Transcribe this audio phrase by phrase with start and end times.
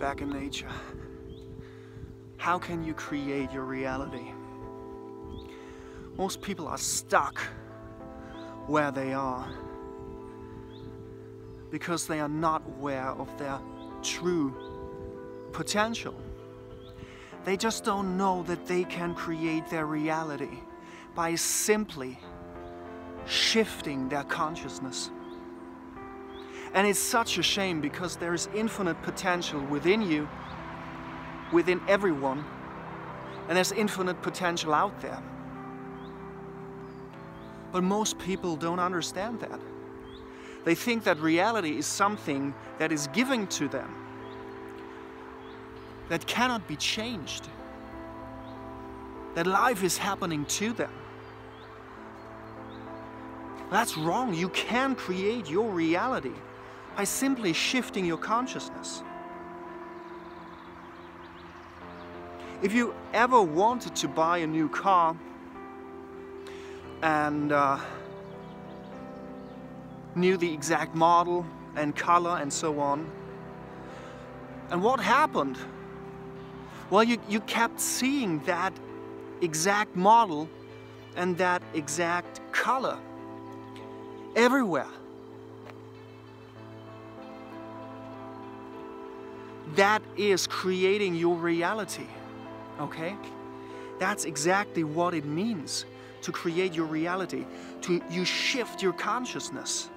[0.00, 0.66] back in nature.
[2.38, 4.32] How can you create your reality?
[6.16, 7.38] Most people are stuck
[8.66, 9.46] where they are
[11.70, 13.60] because they are not aware of their
[14.02, 14.54] true
[15.52, 16.14] potential.
[17.44, 20.58] They just don't know that they can create their reality
[21.14, 22.18] by simply
[23.26, 25.10] shifting their consciousness.
[26.74, 30.28] And it's such a shame because there is infinite potential within you,
[31.52, 32.44] within everyone,
[33.48, 35.20] and there's infinite potential out there.
[37.72, 39.60] But most people don't understand that.
[40.64, 43.92] They think that reality is something that is given to them,
[46.08, 47.48] that cannot be changed,
[49.34, 50.92] that life is happening to them.
[53.70, 54.34] That's wrong.
[54.34, 56.34] You can create your reality
[57.00, 59.02] by simply shifting your consciousness.
[62.60, 65.16] If you ever wanted to buy a new car
[67.00, 67.78] and uh,
[70.14, 73.10] knew the exact model and color and so on,
[74.70, 75.56] and what happened?
[76.90, 78.74] Well, you, you kept seeing that
[79.40, 80.50] exact model
[81.16, 82.98] and that exact color
[84.36, 84.99] everywhere.
[89.76, 92.06] That is creating your reality,
[92.80, 93.16] okay?
[93.98, 95.84] That's exactly what it means
[96.22, 97.46] to create your reality.
[97.82, 99.88] To you shift your consciousness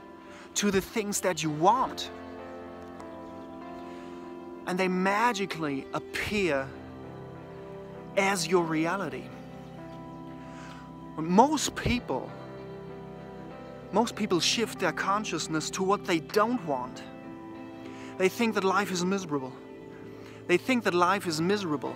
[0.55, 2.09] to the things that you want.
[4.67, 6.67] And they magically appear
[8.17, 9.23] as your reality.
[11.17, 12.31] Most people
[13.91, 17.03] most people shift their consciousness to what they don't want.
[18.17, 19.53] They think that life is miserable.
[20.47, 21.95] They think that life is miserable.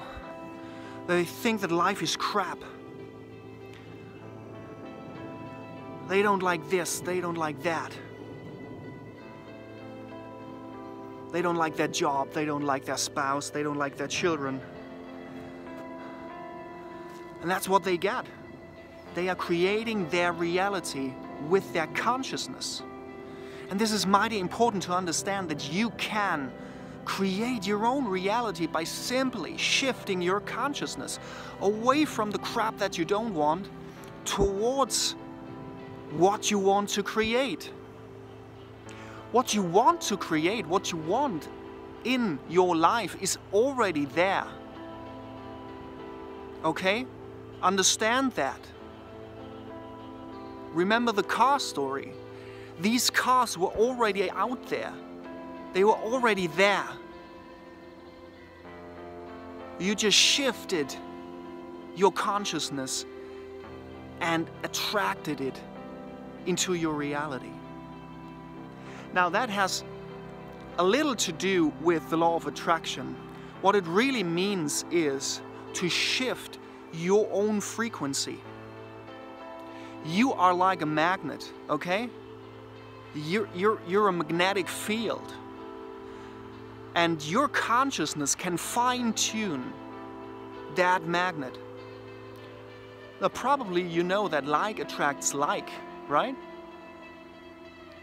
[1.07, 2.59] They think that life is crap.
[6.07, 7.91] They don't like this, they don't like that.
[11.31, 14.61] They don't like their job, they don't like their spouse, they don't like their children.
[17.41, 18.25] And that's what they get.
[19.13, 21.13] They are creating their reality
[21.49, 22.81] with their consciousness.
[23.69, 26.51] And this is mighty important to understand that you can
[27.07, 31.19] create your own reality by simply shifting your consciousness
[31.61, 33.65] away from the crap that you don't want
[34.25, 35.15] towards
[36.11, 37.71] what you want to create.
[39.31, 41.47] What you want to create, what you want
[42.03, 44.45] in your life is already there.
[46.65, 47.05] Okay?
[47.63, 48.59] Understand that.
[50.73, 52.11] Remember the car story.
[52.81, 54.93] These cars were already out there.
[55.77, 56.87] They were already there.
[59.77, 60.91] You just shifted
[61.95, 63.05] your consciousness
[64.19, 65.61] and attracted it
[66.47, 67.51] into your reality.
[69.13, 69.83] Now that has
[70.79, 73.15] a little to do with the law of attraction.
[73.61, 75.41] What it really means is
[75.73, 76.57] to shift
[76.91, 78.39] your own frequency.
[80.07, 82.09] You are like a magnet, okay?
[83.13, 85.35] You're, you're, you're a magnetic field.
[86.97, 89.71] And your consciousness can fine tune
[90.73, 91.55] that magnet.
[93.21, 95.69] Now, probably you know that like attracts like,
[96.07, 96.35] right?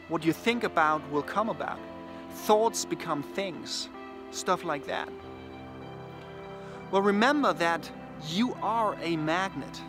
[0.07, 1.81] What you think about will come about.
[2.47, 3.89] Thoughts become things,
[4.31, 5.09] stuff like that.
[6.93, 7.91] Well, remember that
[8.29, 9.83] you are a magnet.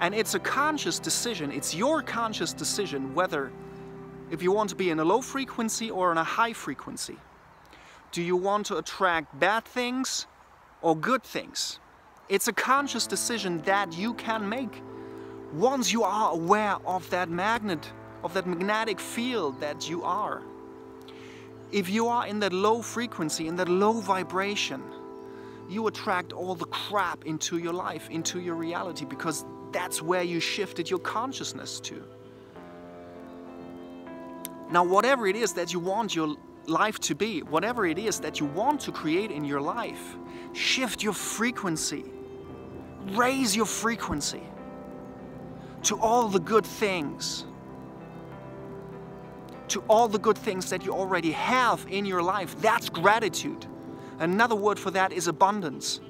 [0.00, 3.50] And it's a conscious decision, it's your conscious decision whether
[4.30, 7.18] if you want to be in a low frequency or in a high frequency.
[8.14, 10.28] Do you want to attract bad things
[10.82, 11.80] or good things?
[12.28, 14.80] It's a conscious decision that you can make
[15.52, 17.90] once you are aware of that magnet,
[18.22, 20.42] of that magnetic field that you are.
[21.72, 24.80] If you are in that low frequency, in that low vibration,
[25.68, 30.38] you attract all the crap into your life, into your reality, because that's where you
[30.38, 32.00] shifted your consciousness to.
[34.70, 36.36] Now, whatever it is that you want your
[36.68, 40.16] life to be, whatever it is that you want to create in your life,
[40.52, 42.04] shift your frequency,
[43.10, 44.42] raise your frequency
[45.82, 47.44] to all the good things,
[49.68, 52.58] to all the good things that you already have in your life.
[52.60, 53.66] That's gratitude.
[54.18, 56.00] Another word for that is abundance.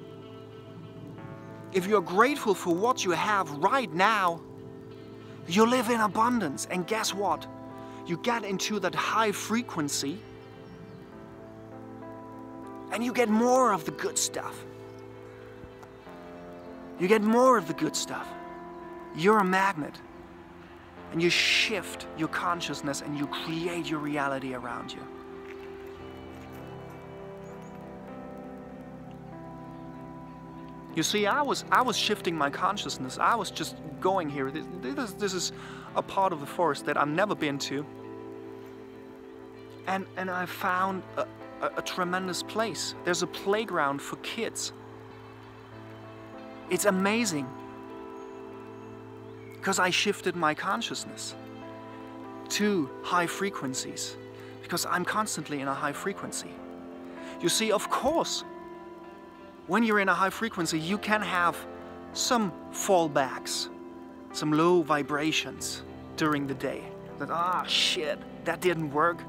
[1.73, 4.41] If you're grateful for what you have right now,
[5.47, 6.67] you live in abundance.
[6.71, 7.45] And guess what?
[8.05, 10.19] You get into that high frequency
[12.95, 14.65] and you get more of the good stuff.
[16.97, 18.25] You get more of the good stuff.
[19.17, 19.99] You're a magnet.
[21.11, 25.05] And you shift your consciousness and you create your reality around you.
[30.95, 33.17] You see, I was I was shifting my consciousness.
[33.17, 34.49] I was just going here.
[34.49, 35.51] This, this, this is
[35.97, 37.85] a part of the forest that I've never been to.
[39.85, 41.03] And and I found
[41.61, 42.95] a, a tremendous place.
[43.03, 44.73] There's a playground for kids.
[46.69, 47.47] It's amazing.
[49.53, 51.35] Because I shifted my consciousness
[52.49, 54.15] to high frequencies.
[54.61, 56.49] Because I'm constantly in a high frequency.
[57.41, 58.43] You see, of course,
[59.67, 61.57] when you're in a high frequency, you can have
[62.13, 63.69] some fallbacks,
[64.31, 65.83] some low vibrations
[66.17, 66.83] during the day.
[67.19, 69.19] That, ah, shit, that didn't work.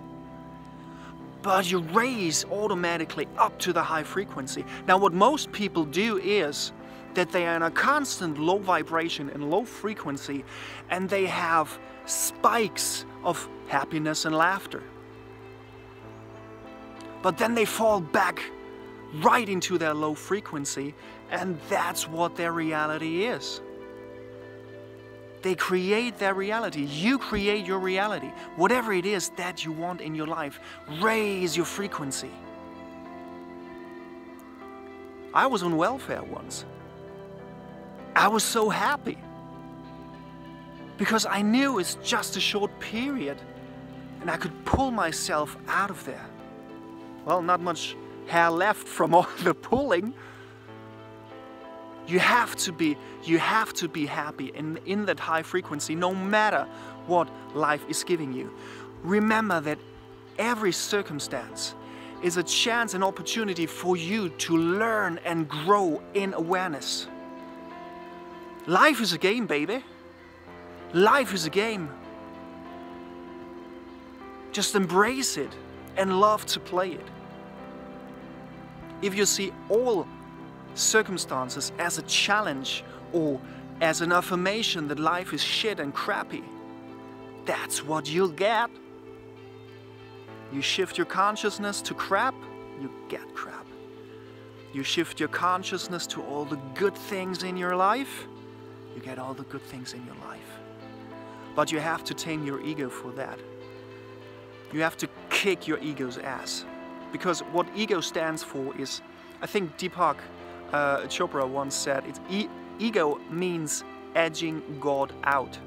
[1.47, 4.65] But you raise automatically up to the high frequency.
[4.89, 6.73] Now, what most people do is
[7.15, 10.45] that they are in a constant low vibration and low frequency,
[10.91, 14.83] and they have spikes of happiness and laughter.
[17.23, 18.43] But then they fall back
[19.23, 20.97] right into their low frequency,
[21.31, 23.61] and that's what their reality is.
[25.47, 26.83] They create their reality.
[26.83, 28.33] You create your reality.
[28.57, 30.59] Whatever it is that you want in your life,
[31.01, 32.33] raise your frequency.
[35.33, 36.65] I was on welfare once.
[38.17, 39.19] I was so happy
[40.99, 43.41] because I knew it's just a short period
[44.21, 46.27] and I could pull myself out of there.
[47.25, 47.97] Well, not much
[48.27, 50.13] hair left from all the pulling.
[52.07, 56.15] You have to be, you have to be happy in, in that high frequency, no
[56.15, 56.67] matter
[57.07, 58.53] what life is giving you.
[59.03, 59.79] Remember that
[60.39, 61.75] every circumstance
[62.23, 67.09] is a chance and opportunity for you to learn and grow in awareness.
[68.67, 69.85] Life is a game, baby.
[70.93, 71.89] Life is a game.
[74.53, 75.51] Just embrace it
[75.97, 77.07] and love to play it.
[79.03, 80.07] If you see all
[80.79, 83.41] circumstances as a challenge or
[83.81, 86.45] as an affirmation that life is shit and crappy,
[87.45, 88.71] that's what you'll get.
[90.53, 92.35] You shift your consciousness to crap,
[92.81, 93.67] you get crap.
[94.73, 98.27] You shift your consciousness to all the good things in your life,
[98.95, 100.41] you get all the good things in your life.
[101.55, 103.39] But you have to tame your ego for that.
[104.73, 106.65] You have to kick your ego's ass.
[107.13, 109.01] Because what ego stands for is,
[109.41, 110.17] I think Deepak
[110.73, 112.49] uh, Chopra once said, it's e
[112.79, 113.85] ego means
[114.15, 115.59] edging God out.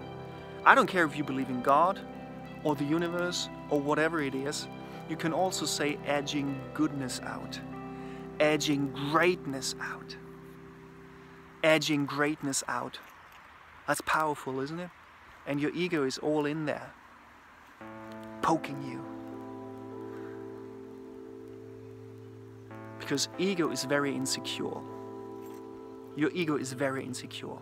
[0.66, 2.00] I don't care if you believe in God
[2.64, 4.68] or the universe or whatever it is.
[5.10, 7.60] You can also say edging goodness out,
[8.40, 10.16] edging greatness out,
[11.64, 13.00] edging greatness out.
[13.88, 14.90] That's powerful, isn't it?
[15.48, 16.94] And your ego is all in there,
[18.42, 19.19] poking you.
[23.10, 24.84] Because ego is very insecure.
[26.16, 27.58] Your ego is very insecure.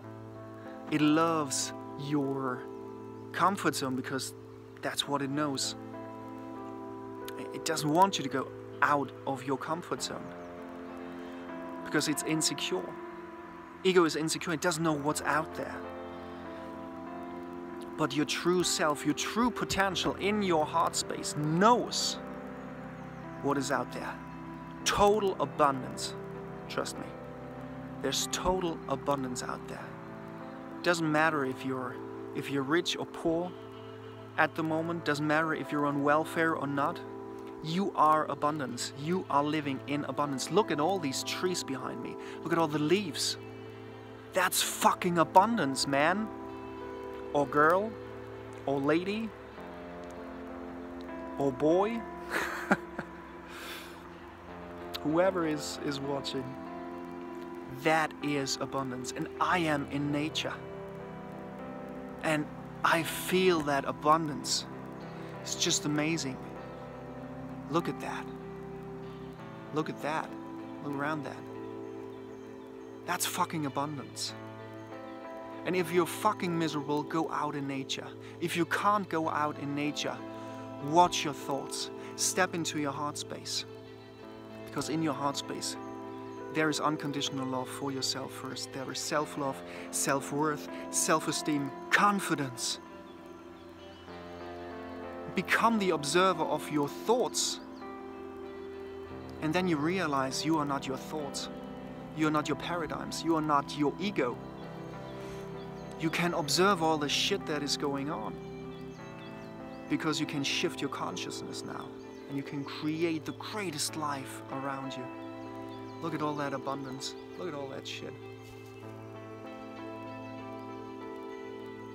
[0.90, 2.64] It loves your
[3.32, 4.34] comfort zone because
[4.82, 5.74] that's what it knows.
[7.54, 8.48] It doesn't want you to go
[8.82, 10.22] out of your comfort zone
[11.86, 12.84] because it's insecure.
[13.84, 15.74] Ego is insecure, it doesn't know what's out there.
[17.96, 22.18] But your true self, your true potential in your heart space knows
[23.40, 24.14] what is out there
[24.88, 26.14] total abundance.
[26.66, 27.04] Trust me.
[28.00, 29.84] There's total abundance out there.
[30.82, 31.94] Doesn't matter if you're
[32.34, 33.52] if you're rich or poor
[34.38, 36.98] at the moment, doesn't matter if you're on welfare or not.
[37.62, 38.94] You are abundance.
[38.98, 40.50] You are living in abundance.
[40.50, 42.16] Look at all these trees behind me.
[42.42, 43.36] Look at all the leaves.
[44.32, 46.28] That's fucking abundance, man.
[47.34, 47.92] Or girl,
[48.64, 49.28] or lady,
[51.36, 52.00] or boy.
[55.02, 56.44] whoever is, is watching,
[57.82, 59.12] that is abundance.
[59.16, 60.54] And I am in nature.
[62.22, 62.46] And
[62.84, 64.64] I feel that abundance.
[65.42, 66.36] It's just amazing.
[67.70, 68.24] Look at that.
[69.74, 70.28] Look at that.
[70.84, 71.36] Look around that.
[73.06, 74.34] That's fucking abundance.
[75.66, 78.06] And if you're fucking miserable, go out in nature.
[78.40, 80.16] If you can't go out in nature,
[80.90, 81.90] watch your thoughts.
[82.16, 83.64] Step into your heart space.
[84.78, 85.76] Because in your heart space,
[86.54, 88.72] there is unconditional love for yourself first.
[88.72, 92.78] There is self love, self worth, self esteem, confidence.
[95.34, 97.58] Become the observer of your thoughts.
[99.42, 101.48] And then you realize you are not your thoughts,
[102.16, 104.38] you are not your paradigms, you are not your ego.
[105.98, 108.32] You can observe all the shit that is going on
[109.90, 111.86] because you can shift your consciousness now
[112.28, 115.04] and you can create the greatest life around you.
[116.02, 117.14] Look at all that abundance.
[117.38, 118.12] Look at all that shit.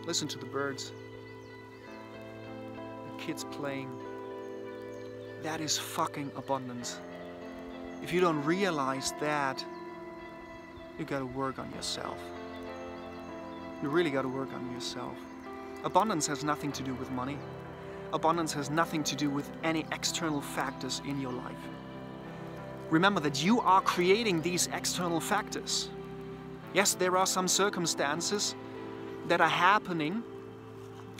[0.06, 0.92] Listen to the birds.
[3.08, 3.90] The kids playing.
[5.44, 7.00] That is fucking abundance.
[8.02, 9.64] If you don't realize that,
[11.00, 12.18] you gotta work on yourself.
[13.82, 15.16] You really gotta work on yourself.
[15.84, 17.38] Abundance has nothing to do with money.
[18.14, 21.58] Abundance has nothing to do with any external factors in your life.
[22.92, 25.90] Remember that you are creating these external factors.
[26.76, 28.54] Yes, there are some circumstances
[29.28, 30.24] that are happening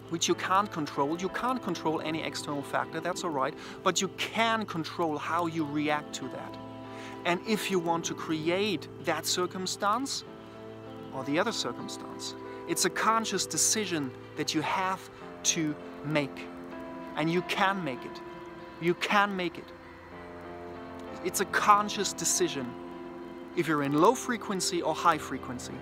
[0.10, 1.20] which you can't control.
[1.20, 5.66] You can't control any external factor, that's all right, but you can control how you
[5.66, 6.56] react to that.
[7.26, 10.24] And if you want to create that circumstance
[11.16, 12.36] or the other circumstance,
[12.68, 15.10] it's a conscious decision that you have
[15.44, 16.48] to make.
[17.16, 18.22] And you can make it.
[18.82, 19.72] You can make it.
[21.24, 22.66] It's a conscious decision
[23.56, 25.74] if you're in low frequency or high frequency.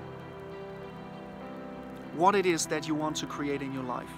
[2.16, 4.10] What it is that you want to create in your life,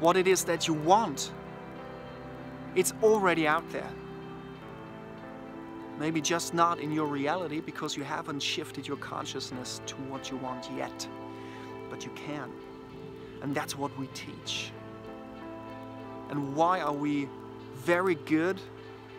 [0.00, 1.30] what it is that you want,
[2.74, 3.90] it's already out there.
[5.98, 10.38] Maybe just not in your reality because you haven't shifted your consciousness to what you
[10.38, 11.06] want yet.
[11.90, 12.50] But you can.
[13.42, 14.72] And that's what we teach.
[16.32, 17.28] And why are we
[17.74, 18.58] very good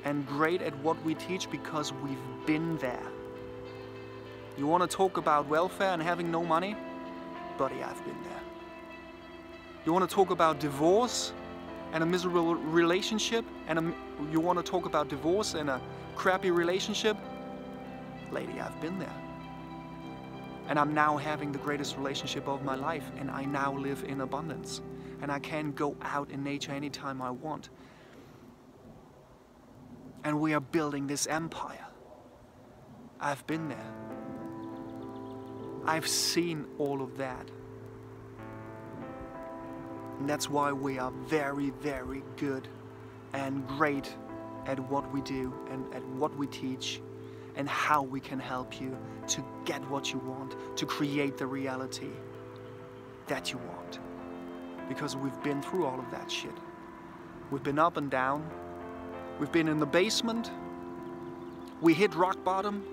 [0.04, 1.50] and great at what we teach?
[1.50, 2.18] Because we've
[2.48, 3.08] been there.
[4.58, 6.76] You want to talk about welfare and having no money?
[7.56, 8.42] Buddy, I've been there.
[9.86, 11.34] You want to talk about divorce
[11.92, 13.46] and a miserable relationship?
[13.68, 13.94] And a,
[14.32, 15.80] you want to talk about divorce and a
[16.16, 17.16] crappy relationship?
[18.32, 19.16] Lady, I've been there.
[20.68, 24.22] And I'm now having the greatest relationship of my life, and I now live in
[24.22, 24.82] abundance.
[25.24, 27.70] And I can go out in nature anytime I want.
[30.26, 31.88] And we are building this empire.
[33.22, 33.94] I've been there.
[35.86, 37.50] I've seen all of that.
[40.20, 42.68] And that's why we are very, very good
[43.32, 44.14] and great
[44.66, 47.00] at what we do and at what we teach
[47.56, 52.12] and how we can help you to get what you want, to create the reality
[53.28, 54.00] that you want.
[54.94, 56.56] Because we've been through all of that shit.
[57.50, 58.48] We've been up and down.
[59.40, 60.52] We've been in the basement.
[61.82, 62.86] We hit rock bottom.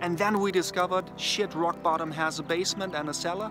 [0.00, 3.50] And then we discovered shit, rock bottom has a basement and a cellar.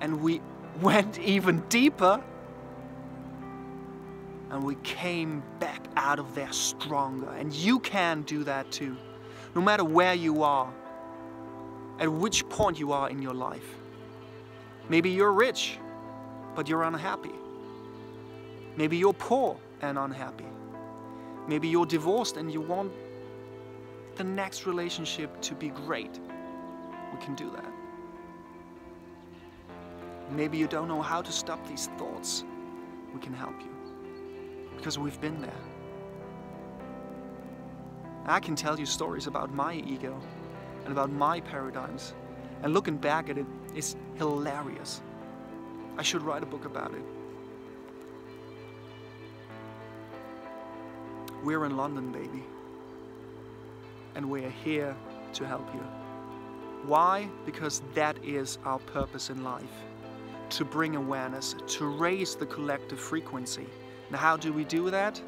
[0.00, 0.42] And we
[0.82, 2.22] went even deeper
[4.50, 7.30] and we came back out of there stronger.
[7.30, 8.96] And you can do that too,
[9.54, 10.72] no matter where you are,
[11.98, 13.66] at which point you are in your life.
[14.88, 15.78] Maybe you're rich,
[16.54, 17.34] but you're unhappy.
[18.76, 20.46] Maybe you're poor and unhappy.
[21.46, 22.92] Maybe you're divorced and you want
[24.16, 26.18] the next relationship to be great.
[27.12, 27.72] We can do that.
[30.30, 32.44] Maybe you don't know how to stop these thoughts.
[33.12, 33.74] We can help you
[34.76, 35.62] because we've been there.
[38.26, 40.18] I can tell you stories about my ego
[40.84, 42.14] and about my paradigms,
[42.62, 45.02] and looking back at it is hilarious.
[45.96, 47.04] I should write a book about it.
[51.44, 52.42] We're in London, baby,
[54.14, 54.96] and we're here
[55.34, 55.80] to help you.
[56.86, 57.28] Why?
[57.46, 59.64] Because that is our purpose in life
[60.50, 63.66] to bring awareness, to raise the collective frequency.
[64.10, 65.20] Now, how do we do that?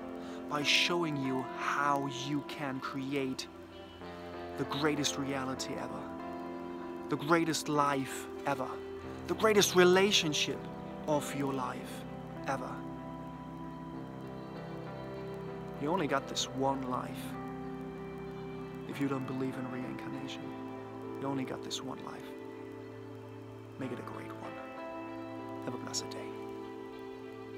[0.48, 3.46] By showing you how you can create
[4.58, 6.02] the greatest reality ever,
[7.08, 8.68] the greatest life ever,
[9.26, 10.58] the greatest relationship
[11.08, 12.04] of your life
[12.46, 12.70] ever.
[15.82, 17.10] You only got this one life
[18.88, 20.42] if you don't believe in reincarnation.
[21.20, 22.30] You only got this one life.
[23.78, 24.52] Make it a great one.
[25.64, 26.35] Have a blessed day.